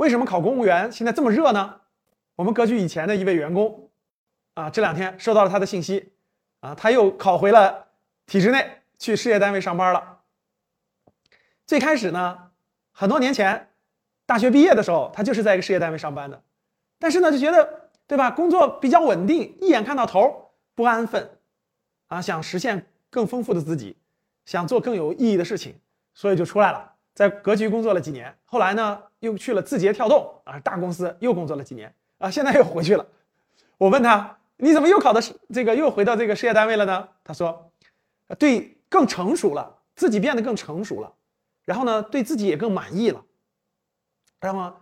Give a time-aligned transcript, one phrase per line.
[0.00, 1.78] 为什么考公务员现在这么热呢？
[2.36, 3.90] 我们格局以前的一位员工，
[4.54, 6.14] 啊，这两天收到了他的信息，
[6.60, 7.88] 啊，他又考回了
[8.24, 10.20] 体制内去事业单位上班了。
[11.66, 12.50] 最开始呢，
[12.92, 13.68] 很多年前，
[14.24, 16.42] 大学毕业的时候，他就是在一个事业单位上班的，
[16.98, 21.30] 但是呢，就觉得对吧，工作比较稳定，一眼看到头，不安分，
[22.06, 23.98] 啊，想实现更丰富的自己，
[24.46, 25.78] 想做更有意义的事情，
[26.14, 26.94] 所以就出来了。
[27.20, 33.06] 在格局工作了几年，后来呢又去了字节跳动啊，大公司又工作了几年啊，现在又回去了。
[33.76, 35.20] 我问他，你怎么又考的
[35.52, 37.06] 这个又回到这个事业单位了呢？
[37.22, 37.70] 他说，
[38.38, 41.12] 对，更成熟了，自己变得更成熟了，
[41.66, 43.22] 然后呢对自己也更满意了，
[44.40, 44.74] 然后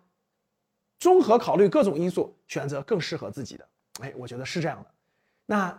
[1.01, 3.68] 综合考虑各种因素，选择更适合自己的。
[4.01, 4.91] 哎，我觉得是这样的。
[5.45, 5.77] 那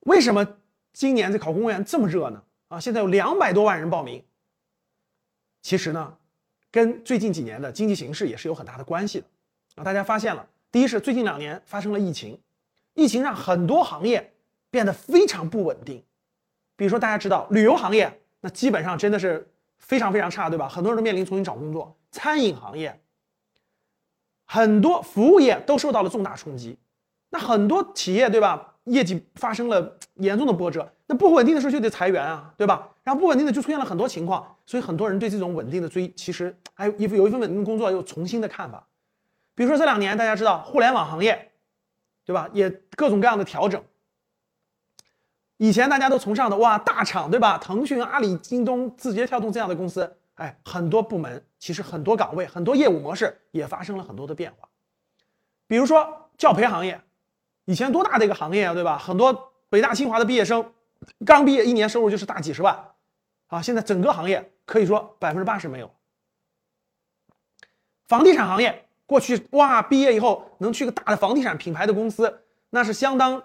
[0.00, 0.46] 为什么
[0.92, 2.42] 今年这考公务员这么热呢？
[2.68, 4.22] 啊，现在有两百多万人报名。
[5.66, 6.16] 其实呢，
[6.70, 9.26] 跟最近几年的经济形势也是有很大的关系的
[9.74, 9.82] 啊！
[9.82, 12.40] 大家发现了，第一是最近两年发生了疫情，
[12.94, 14.32] 疫情让很多行业
[14.70, 16.00] 变得非常不稳定。
[16.76, 19.44] 比如说大家知道旅游行业，那基本上真的是
[19.80, 20.68] 非常非常差，对吧？
[20.68, 21.92] 很多人都面临重新找工作。
[22.12, 23.00] 餐饮行业，
[24.44, 26.78] 很多服务业都受到了重大冲击。
[27.30, 28.75] 那很多企业，对吧？
[28.86, 32.88] 业绩发生了严重的波折， 那不稳定的时候就得裁员啊，对吧？
[33.02, 38.86] 然后不稳定的就出现了很多情况，所以很多人对这种稳定的追，其实还有一有一份稳定的工作又重新的看法。
[39.54, 41.52] 比如说这两年大家知道互联网行业，
[42.24, 42.48] 对吧？
[42.52, 43.82] 也各种各样的调整。
[45.56, 47.58] 以前大家都崇尚的哇大厂，对吧？
[47.58, 54.68] 腾讯、阿里、京东、字节跳动这样的公司，哎，很多部门其实很多岗位、很多业务模式也发生了很多的变化。
[55.66, 57.00] 比如说教培行业。
[57.66, 58.96] 以前多大的一个行业啊，对吧？
[58.96, 60.72] 很多北大清华的毕业生，
[61.24, 62.92] 刚毕业一年收入就是大几十万，
[63.48, 65.90] 啊，现在整个行业可以说百分之八十没有。
[68.06, 73.42] 房地产行业过去哇，毕业以后能去个大的房地产品牌的公司，那是相当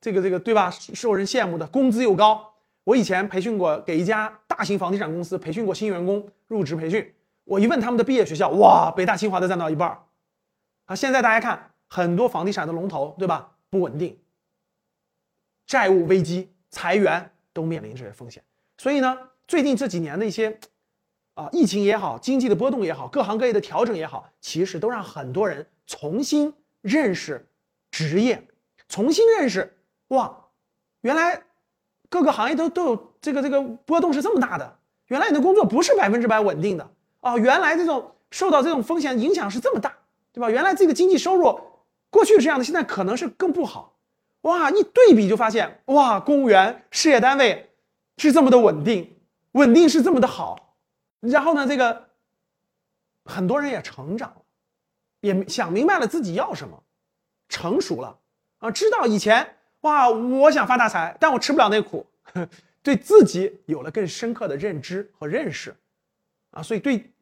[0.00, 0.68] 这个这个对吧？
[0.70, 2.52] 受人羡慕的，工资又高。
[2.82, 9.96] 我以前培训过，给一家大型房地产公司培训过新员工入职培训，我一问他们的毕业学校，哇，北大清华的占到一半
[10.86, 11.70] 啊，现在大家看。
[11.88, 13.52] 很多房地产的龙头，对吧？
[13.68, 14.18] 不稳定，
[15.66, 18.42] 债务危机、裁员都面临这些风险。
[18.78, 20.58] 所以呢，最近这几年的一些
[21.34, 27.48] 啊，疫情也好，经济的波动也好，各行各业的调整也好，其实都让很多人重新认识
[27.90, 28.46] 职业，
[28.88, 29.76] 重新认识
[30.08, 30.44] 哇，
[31.00, 31.42] 原来
[32.08, 34.78] 各个行业都都有这个这个波动是这么大的。
[35.08, 39.96] 原来你的工作不是百分之百稳定的啊，原来这种受到这种风险影响是这么大，
[40.32, 40.48] 对吧？
[40.48, 41.60] 原来这个经济收入。
[42.10, 43.98] 过去是这样的，现在可能是更不好，
[44.42, 44.70] 哇！
[44.70, 47.70] 一对比就发现，哇，公务员事业单位
[48.16, 49.18] 是这么的稳定，
[49.52, 50.76] 稳定是这么的好，
[51.20, 52.08] 然后呢，这个
[53.24, 54.42] 很多人也成长了，
[55.20, 56.82] 也想明白了自己要什么，
[57.48, 58.18] 成熟了
[58.58, 62.06] 啊，知道以前哇，我想发大财，但我吃不了那苦，
[62.82, 65.76] 对自己有了更深刻的认知和认识，
[66.52, 67.12] 啊，所以对。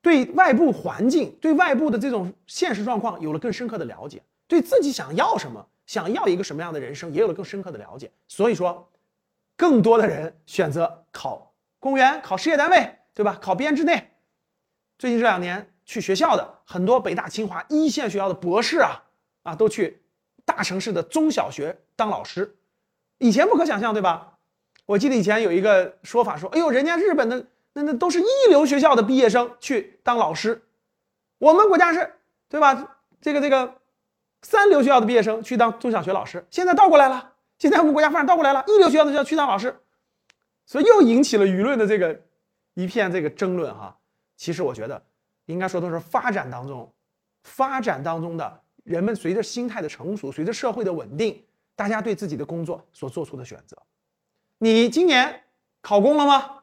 [0.00, 8.10] 对外部环境、对外部的这种现实状况有了更深刻的了解，对自己想要什么、想要一个什么样的人生也有了更深刻的了解。
[8.28, 8.88] 所以说，
[9.56, 13.36] 更多的人选择考公务员、考事业单位，对吧？
[13.42, 14.12] 考编制内。
[14.98, 19.02] 最近这两年去学校的很多北大、清华一线学校的博士啊
[19.42, 20.02] 啊，都去
[20.44, 22.56] 大城市的中小学当老师。
[23.18, 24.38] 以前不可想象，对吧？
[24.86, 30.62] 我记得以前有一个说法说：“哎呦，人家日本的。”那那都是一流学校的毕业生去当老师，
[31.38, 32.14] 我们国家是
[32.48, 32.96] 对吧？
[33.20, 33.80] 这个这个
[34.42, 37.34] 三流学校的毕业生去当中小学老师，现在倒过来了。
[37.58, 39.76] 现在我们国家发展倒过来了，一流学校的学校去当老师，
[40.64, 42.20] 所以又引起了舆论的这个
[42.74, 43.98] 一片这个争论哈。
[44.36, 45.04] 其实我觉得
[45.46, 46.92] 应该说都是发展当中，
[47.42, 53.76] 发展当中的人们随着心态的成熟，随着社会的稳定，大家对自己的工作所做出的选择。
[54.58, 55.42] 你今年
[55.82, 56.57] 考公了吗？